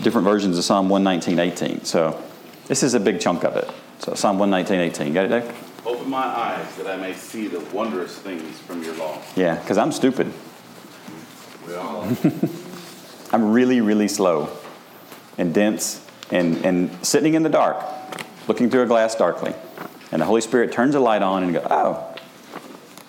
[0.03, 1.85] different versions of Psalm 119, 18.
[1.85, 2.23] So
[2.67, 3.69] this is a big chunk of it.
[3.99, 5.13] So Psalm 119, 18.
[5.13, 5.87] Got it, Dave?
[5.87, 9.21] Open my eyes that I may see the wondrous things from your law.
[9.35, 10.33] Yeah, because I'm stupid.
[11.67, 12.17] We all are.
[13.33, 14.49] I'm really, really slow
[15.37, 17.85] and dense and, and sitting in the dark,
[18.49, 19.55] looking through a glass darkly.
[20.11, 22.08] And the Holy Spirit turns a light on and go, oh,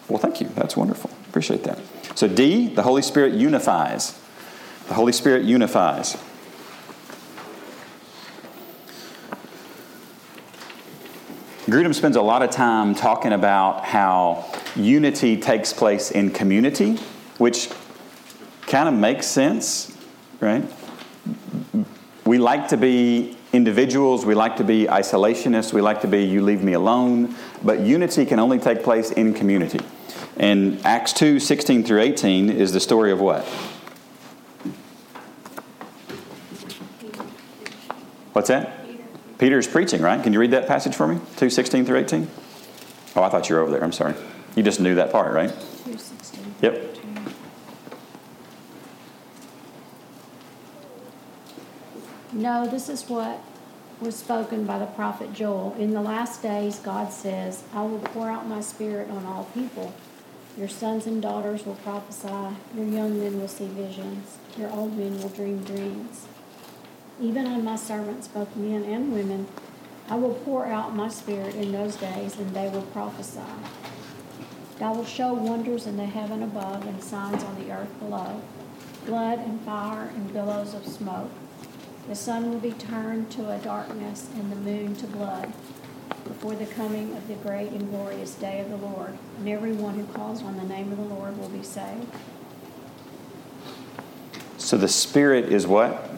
[0.10, 0.48] well, thank you.
[0.56, 1.12] That's wonderful.
[1.30, 1.80] Appreciate that.
[2.16, 4.20] So, D, the Holy Spirit unifies.
[4.88, 6.18] The Holy Spirit unifies.
[11.68, 16.96] Grudem spends a lot of time talking about how unity takes place in community,
[17.38, 17.70] which
[18.62, 19.96] kind of makes sense,
[20.40, 20.64] right?
[22.26, 26.42] We like to be individuals, we like to be isolationists, we like to be you
[26.42, 29.80] leave me alone, but unity can only take place in community.
[30.40, 33.44] And Acts 2 16 through 18 is the story of what?
[38.32, 38.78] What's that?
[39.38, 40.22] Peter's preaching, right?
[40.24, 41.20] Can you read that passage for me?
[41.36, 42.28] 2 16 through 18?
[43.18, 43.84] Oh, I thought you were over there.
[43.84, 44.16] I'm sorry.
[44.56, 45.50] You just knew that part, right?
[45.50, 46.56] 216.
[46.62, 46.96] Yep.
[52.32, 53.42] No, this is what
[54.00, 55.76] was spoken by the prophet Joel.
[55.78, 59.94] In the last days, God says, I will pour out my spirit on all people.
[60.58, 65.22] Your sons and daughters will prophesy, your young men will see visions, your old men
[65.22, 66.26] will dream dreams.
[67.22, 69.48] Even on my servants, both men and women,
[70.10, 73.42] I will pour out my spirit in those days, and they will prophesy.
[74.82, 78.42] I will show wonders in the heaven above and signs on the earth below
[79.06, 81.32] blood and fire and billows of smoke.
[82.08, 85.52] The sun will be turned to a darkness and the moon to blood
[86.24, 89.18] before the coming of the great and glorious day of the Lord.
[89.38, 92.08] And everyone who calls on the name of the Lord will be saved.
[94.58, 96.10] So the Spirit is what?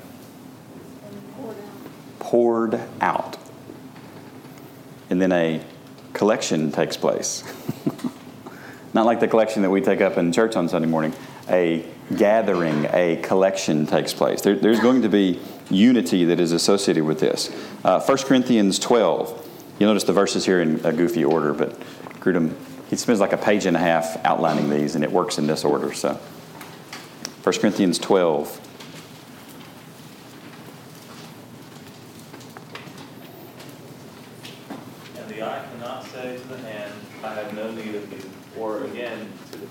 [2.20, 3.38] Poured out.
[5.10, 5.64] And then a
[6.14, 7.44] collection takes place.
[8.94, 11.14] Not like the collection that we take up in church on Sunday morning.
[11.50, 11.86] A
[12.18, 14.42] gathering, a collection takes place.
[14.42, 17.50] There, there's going to be unity that is associated with this.
[17.84, 19.41] Uh, 1 Corinthians 12.
[19.82, 21.80] You'll notice the verses here in a goofy order, but
[22.20, 22.54] Grudem,
[22.88, 25.66] he spends like a page and a half outlining these, and it works in this
[25.66, 25.92] order.
[25.92, 26.14] So,
[27.42, 28.62] 1 Corinthians 12.
[35.18, 38.30] And the eye cannot say to the hand, I have no need of you,
[38.62, 39.68] or again to the,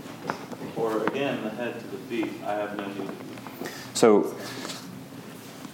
[0.75, 3.15] or again the head to the feet, I have no need of
[3.63, 3.69] you.
[3.95, 4.35] So,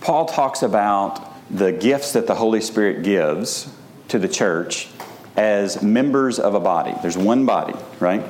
[0.03, 3.75] Paul talks about the gifts that the Holy Spirit gives
[4.09, 4.89] to the church
[5.37, 6.95] as members of a body.
[7.03, 8.23] There's one body, right?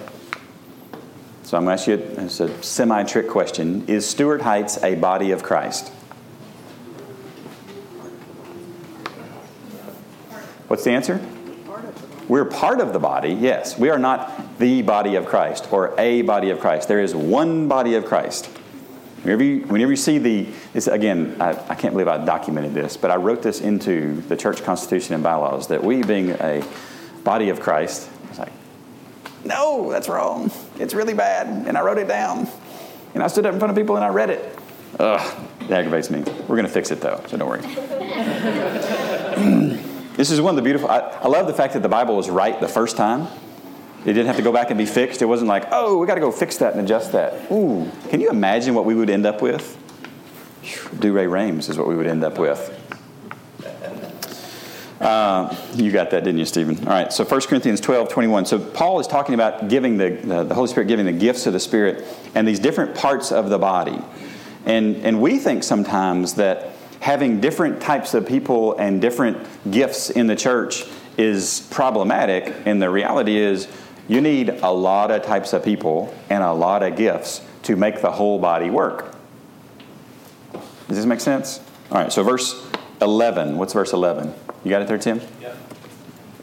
[1.42, 3.84] So I'm going to ask you it's a semi trick question.
[3.86, 5.92] Is Stuart Heights a body of Christ?
[10.66, 11.24] What's the answer?
[12.26, 13.78] We're part of the body, yes.
[13.78, 16.88] We are not the body of Christ or a body of Christ.
[16.88, 18.50] There is one body of Christ.
[19.26, 22.96] Whenever you, whenever you see the, this, again, I, I can't believe I documented this,
[22.96, 26.64] but I wrote this into the church constitution and bylaws that we, being a
[27.24, 28.52] body of Christ, it's like,
[29.44, 30.52] no, that's wrong.
[30.78, 31.66] It's really bad.
[31.66, 32.46] And I wrote it down.
[33.14, 34.56] And I stood up in front of people and I read it.
[35.00, 36.20] Ugh, it aggravates me.
[36.20, 37.62] We're going to fix it though, so don't worry.
[40.14, 42.30] this is one of the beautiful, I, I love the fact that the Bible was
[42.30, 43.26] right the first time.
[44.04, 45.22] It didn't have to go back and be fixed.
[45.22, 47.50] It wasn't like, oh, we got to go fix that and adjust that.
[47.50, 49.76] Ooh, can you imagine what we would end up with?
[50.98, 52.72] Do Ray Rames is what we would end up with.
[55.00, 56.78] Uh, you got that, didn't you, Stephen?
[56.80, 58.46] All right, so 1 Corinthians 12, 21.
[58.46, 61.52] So Paul is talking about giving the, the, the Holy Spirit, giving the gifts of
[61.52, 62.04] the Spirit
[62.34, 64.00] and these different parts of the body.
[64.64, 70.26] And, and we think sometimes that having different types of people and different gifts in
[70.26, 70.84] the church
[71.18, 72.54] is problematic.
[72.64, 73.68] And the reality is,
[74.08, 78.00] you need a lot of types of people and a lot of gifts to make
[78.00, 79.14] the whole body work.
[80.88, 81.60] Does this make sense?
[81.90, 82.68] All right, so verse
[83.02, 83.58] 11.
[83.58, 84.32] What's verse 11?
[84.64, 85.20] You got it there, Tim?
[85.40, 85.56] Yep.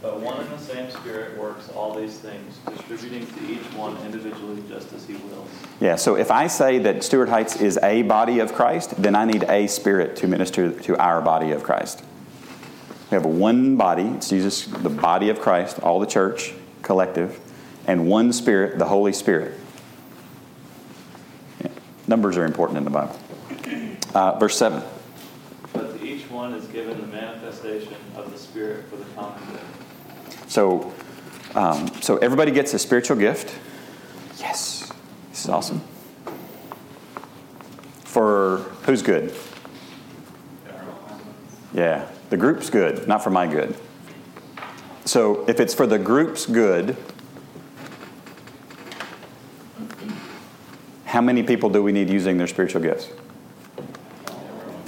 [0.02, 2.58] But one and the same Spirit works all these things,
[2.90, 5.50] distributing to each one individually just as He wills.
[5.80, 9.24] Yeah, so if I say that Stuart Heights is a body of Christ, then I
[9.24, 12.04] need a Spirit to minister to our body of Christ.
[13.10, 17.40] We have one body, it's Jesus, the body of Christ, all the church, collective,
[17.88, 19.54] and one Spirit, the Holy Spirit.
[21.62, 21.70] Yeah.
[22.08, 23.20] Numbers are important in the Bible.
[24.14, 24.84] Uh, verse 7.
[25.74, 30.52] But to each one is given the manifestation of the Spirit for the common good.
[30.52, 30.94] So,
[31.56, 33.56] um, so everybody gets a spiritual gift.
[34.40, 34.92] Yes,
[35.30, 35.82] this is awesome.
[38.04, 39.34] For who's good?
[41.74, 43.76] Yeah, the group's good, not for my good.
[45.06, 46.96] So if it's for the group's good,
[51.14, 53.08] how many people do we need using their spiritual gifts?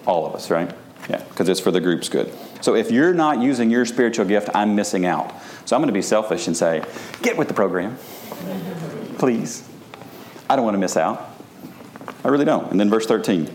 [0.07, 0.73] All of us, right?
[1.07, 2.33] Yeah, because it's for the group's good.
[2.61, 5.35] So if you're not using your spiritual gift, I'm missing out.
[5.65, 6.83] So I'm going to be selfish and say,
[7.21, 7.99] get with the program,
[9.19, 9.69] please.
[10.49, 11.29] I don't want to miss out.
[12.23, 12.71] I really don't.
[12.71, 13.45] And then verse 13.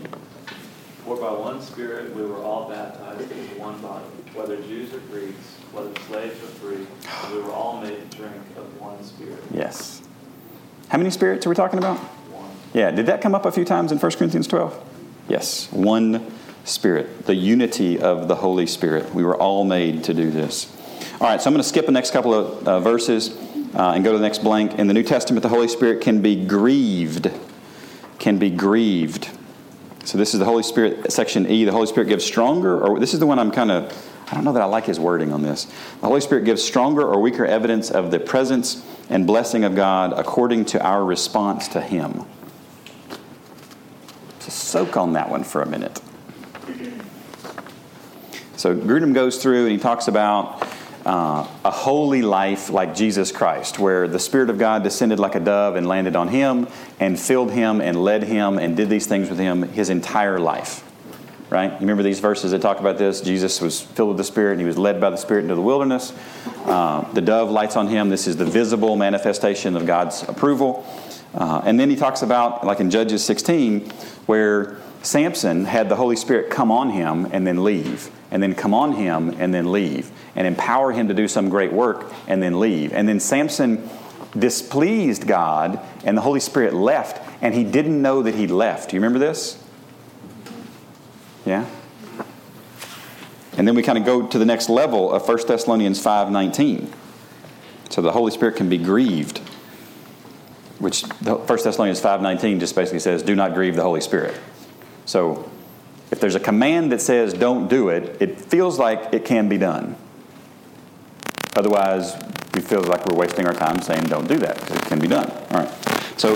[1.03, 5.57] For by one Spirit we were all baptized into one body, whether Jews or Greeks,
[5.73, 6.87] whether slaves or free,
[7.33, 9.43] we were all made to drink of one Spirit.
[9.53, 10.01] Yes.
[10.87, 11.99] How many spirits are we talking about?
[12.73, 14.89] Yeah, did that come up a few times in 1 Corinthians 12?
[15.27, 16.31] Yes, one
[16.63, 19.13] Spirit, the unity of the Holy Spirit.
[19.13, 20.71] We were all made to do this.
[21.19, 23.35] All right, so I'm going to skip the next couple of uh, verses
[23.75, 24.77] uh, and go to the next blank.
[24.77, 27.31] In the New Testament, the Holy Spirit can be grieved.
[28.19, 29.29] Can be grieved.
[30.05, 31.65] So this is the Holy Spirit, section E.
[31.65, 34.43] The Holy Spirit gives stronger, or this is the one I'm kind of, I don't
[34.43, 35.65] know that I like his wording on this.
[35.65, 40.13] The Holy Spirit gives stronger or weaker evidence of the presence and blessing of God
[40.13, 42.25] according to our response to Him.
[44.51, 46.01] So soak on that one for a minute.
[48.57, 50.67] So Grudem goes through and he talks about
[51.05, 55.39] uh, a holy life like Jesus Christ, where the Spirit of God descended like a
[55.39, 56.67] dove and landed on him
[56.99, 60.83] and filled him and led him and did these things with him his entire life.
[61.49, 61.71] Right?
[61.71, 63.21] You remember these verses that talk about this?
[63.21, 65.61] Jesus was filled with the Spirit and he was led by the Spirit into the
[65.61, 66.13] wilderness.
[66.65, 68.09] Uh, the dove lights on him.
[68.09, 70.85] This is the visible manifestation of God's approval.
[71.33, 73.89] Uh, and then he talks about, like in Judges 16,
[74.25, 78.73] where Samson had the Holy Spirit come on him and then leave, and then come
[78.73, 82.59] on him and then leave, and empower him to do some great work and then
[82.59, 82.93] leave.
[82.93, 83.89] And then Samson
[84.37, 88.89] displeased God, and the Holy Spirit left, and he didn't know that he left.
[88.89, 89.61] Do you remember this?
[91.45, 91.65] Yeah?
[93.57, 96.87] And then we kind of go to the next level of 1 Thessalonians 5:19.
[97.89, 99.41] So the Holy Spirit can be grieved,
[100.81, 104.35] which 1 Thessalonians 5:19 just basically says, "Do not grieve the Holy Spirit."
[105.05, 105.49] So
[106.11, 109.57] if there's a command that says don't do it, it feels like it can be
[109.57, 109.95] done.
[111.55, 112.15] Otherwise,
[112.53, 115.07] we feel like we're wasting our time saying don't do that because it can be
[115.07, 115.31] done.
[115.51, 115.69] All right.
[116.17, 116.35] So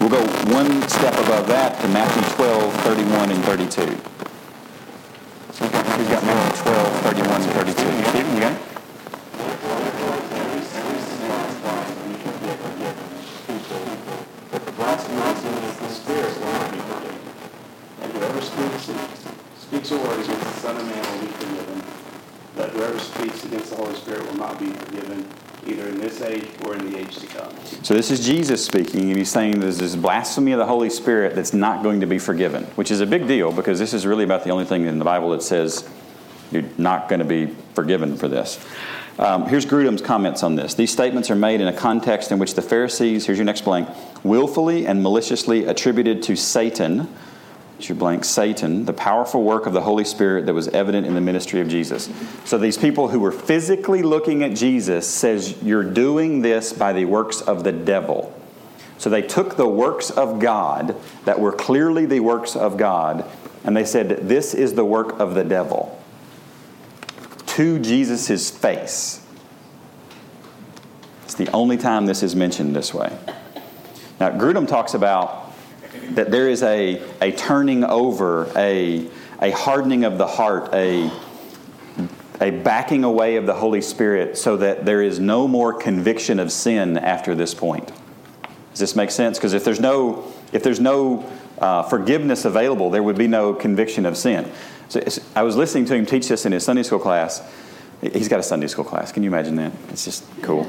[0.00, 0.22] we'll go
[0.52, 3.82] one step above that to Matthew 12, 31, and 32.
[5.52, 8.08] Who's got Matthew 12, 31, and 32?
[8.10, 8.71] Stephen, you got it?
[19.92, 21.82] Speaks a word against the Son of Man will be forgiven.
[22.56, 25.28] But whoever speaks against the Holy Spirit will not be forgiven,
[25.66, 27.52] either in this age or in the age to come.
[27.82, 31.34] So this is Jesus speaking, and he's saying there's this blasphemy of the Holy Spirit
[31.34, 34.24] that's not going to be forgiven, which is a big deal because this is really
[34.24, 35.88] about the only thing in the Bible that says
[36.50, 38.64] you're not going to be forgiven for this.
[39.18, 40.74] Um, here's Grudem's comments on this.
[40.74, 43.88] These statements are made in a context in which the Pharisees, here's your next blank,
[44.24, 47.08] willfully and maliciously attributed to Satan,
[47.88, 51.20] your blank, Satan, the powerful work of the Holy Spirit that was evident in the
[51.20, 52.10] ministry of Jesus.
[52.44, 57.04] So these people who were physically looking at Jesus says, you're doing this by the
[57.04, 58.38] works of the devil.
[58.98, 63.24] So they took the works of God that were clearly the works of God,
[63.64, 65.98] and they said, this is the work of the devil
[67.46, 69.26] to Jesus' face.
[71.24, 73.16] It's the only time this is mentioned this way.
[74.20, 75.41] Now, Grudem talks about
[76.10, 79.08] that there is a, a turning over, a,
[79.40, 81.10] a hardening of the heart, a,
[82.40, 86.50] a backing away of the Holy Spirit so that there is no more conviction of
[86.50, 87.92] sin after this point.
[88.70, 89.38] Does this make sense?
[89.38, 94.06] Because if there's no, if there's no uh, forgiveness available, there would be no conviction
[94.06, 94.50] of sin.
[94.88, 95.02] So
[95.36, 97.42] I was listening to him teach this in his Sunday school class.
[98.00, 99.12] He's got a Sunday school class.
[99.12, 99.72] Can you imagine that?
[99.90, 100.64] It's just cool.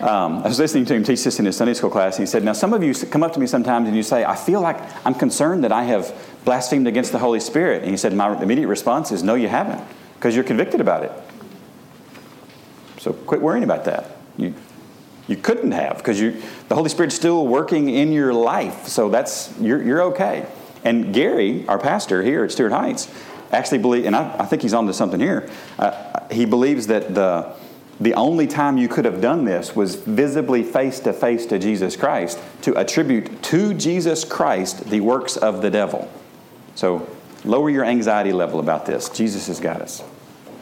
[0.00, 2.30] Um, I was listening to him teach this in his Sunday school class, and he
[2.30, 4.60] said, Now, some of you come up to me sometimes and you say, I feel
[4.60, 7.82] like I'm concerned that I have blasphemed against the Holy Spirit.
[7.82, 9.82] And he said, My immediate response is, No, you haven't,
[10.14, 11.12] because you're convicted about it.
[12.98, 14.16] So quit worrying about that.
[14.36, 14.54] You,
[15.28, 18.88] you couldn't have, because the Holy Spirit's still working in your life.
[18.88, 20.46] So that's, you're, you're okay.
[20.84, 23.08] And Gary, our pastor here at Stewart Heights,
[23.50, 25.48] actually believe, and I, I think he's on to something here.
[25.78, 27.54] Uh, he believes that the
[28.00, 31.96] the only time you could have done this was visibly face to face to Jesus
[31.96, 36.10] Christ to attribute to Jesus Christ the works of the devil.
[36.74, 37.08] So
[37.46, 39.08] Lower your anxiety level about this.
[39.08, 40.02] Jesus has got us.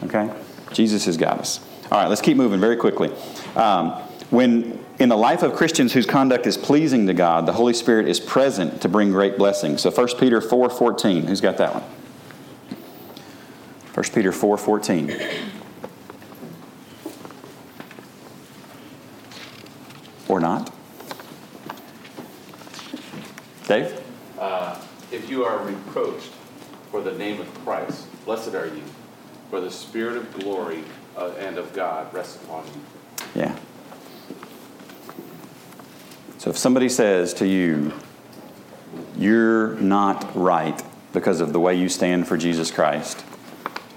[0.03, 0.31] Okay?
[0.71, 1.59] Jesus has got us.
[1.91, 3.11] All right, let's keep moving very quickly.
[3.55, 3.91] Um,
[4.29, 8.07] when in the life of Christians whose conduct is pleasing to God, the Holy Spirit
[8.07, 9.81] is present to bring great blessings.
[9.81, 11.83] So 1 Peter 4:14, who's got that one?
[13.93, 15.51] 1 Peter 4:14.
[20.27, 20.73] Or not?
[23.67, 24.01] Dave?
[24.39, 24.79] Uh,
[25.11, 26.31] if you are reproached
[26.91, 28.83] for the name of Christ, blessed are you,
[29.49, 30.83] for the Spirit of glory
[31.17, 33.41] uh, and of God rests upon you.
[33.41, 33.57] Yeah.
[36.37, 37.93] So if somebody says to you,
[39.17, 43.23] you're not right because of the way you stand for Jesus Christ,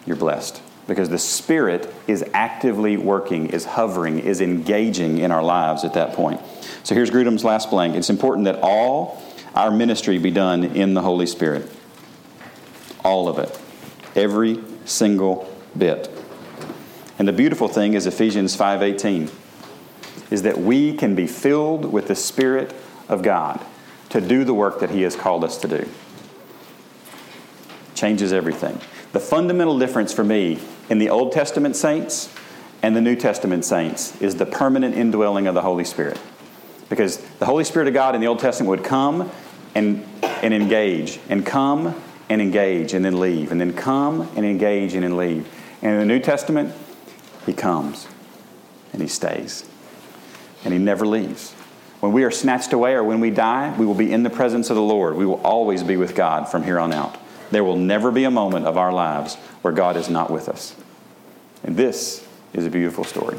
[0.07, 0.63] you're blessed.
[0.89, 6.15] Because the Spirit is actively working, is hovering, is engaging in our lives at that
[6.15, 6.41] point.
[6.83, 7.95] So here's Grudem's last blank.
[7.95, 9.23] It's important that all
[9.55, 11.71] our ministry be done in the Holy Spirit.
[13.05, 13.61] All of it.
[14.17, 16.11] Every single bit.
[17.19, 19.29] And the beautiful thing is Ephesians 5:18
[20.31, 22.75] is that we can be filled with the spirit
[23.09, 23.61] of God
[24.09, 25.87] to do the work that he has called us to do.
[27.95, 28.81] Changes everything.
[29.13, 30.59] The fundamental difference for me
[30.89, 32.33] in the Old Testament saints
[32.83, 36.19] and the New Testament saints is the permanent indwelling of the Holy Spirit.
[36.89, 39.31] Because the Holy Spirit of God in the Old Testament would come
[39.75, 44.95] and, and engage, and come and engage, and then leave, and then come and engage
[44.95, 45.49] and then leave.
[45.83, 46.75] And in the New Testament,
[47.47, 48.07] He comes
[48.93, 49.69] and He stays,
[50.65, 51.53] and He never leaves.
[52.01, 54.71] When we are snatched away or when we die, we will be in the presence
[54.71, 55.17] of the Lord.
[55.17, 57.19] We will always be with God from here on out.
[57.51, 60.75] There will never be a moment of our lives where God is not with us.
[61.65, 63.39] And this is a beautiful story.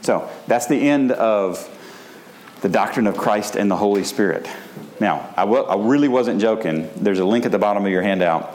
[0.00, 1.68] So that's the end of
[2.60, 4.48] the doctrine of Christ and the Holy Spirit.
[5.00, 6.88] Now, I, w- I really wasn't joking.
[6.96, 8.54] There's a link at the bottom of your handout.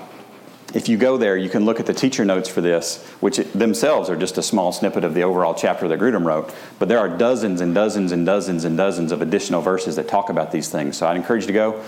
[0.74, 4.10] If you go there, you can look at the teacher notes for this, which themselves
[4.10, 6.54] are just a small snippet of the overall chapter that Grudem wrote.
[6.80, 10.30] But there are dozens and dozens and dozens and dozens of additional verses that talk
[10.30, 10.98] about these things.
[10.98, 11.84] So I'd encourage you to go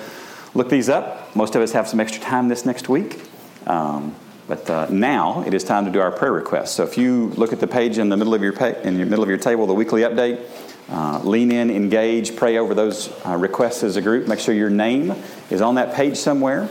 [0.53, 1.35] look these up.
[1.35, 3.21] Most of us have some extra time this next week.
[3.67, 4.15] Um,
[4.49, 6.71] but uh, now it is time to do our prayer requests.
[6.71, 9.05] So if you look at the page in the middle of your pa- in the
[9.05, 10.43] middle of your table, the weekly update,
[10.89, 14.27] uh, lean in, engage, pray over those uh, requests as a group.
[14.27, 15.13] Make sure your name
[15.51, 16.67] is on that page somewhere,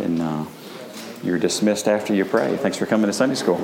[0.00, 0.46] and uh,
[1.22, 2.56] you're dismissed after you pray.
[2.56, 3.60] Thanks for coming to Sunday school.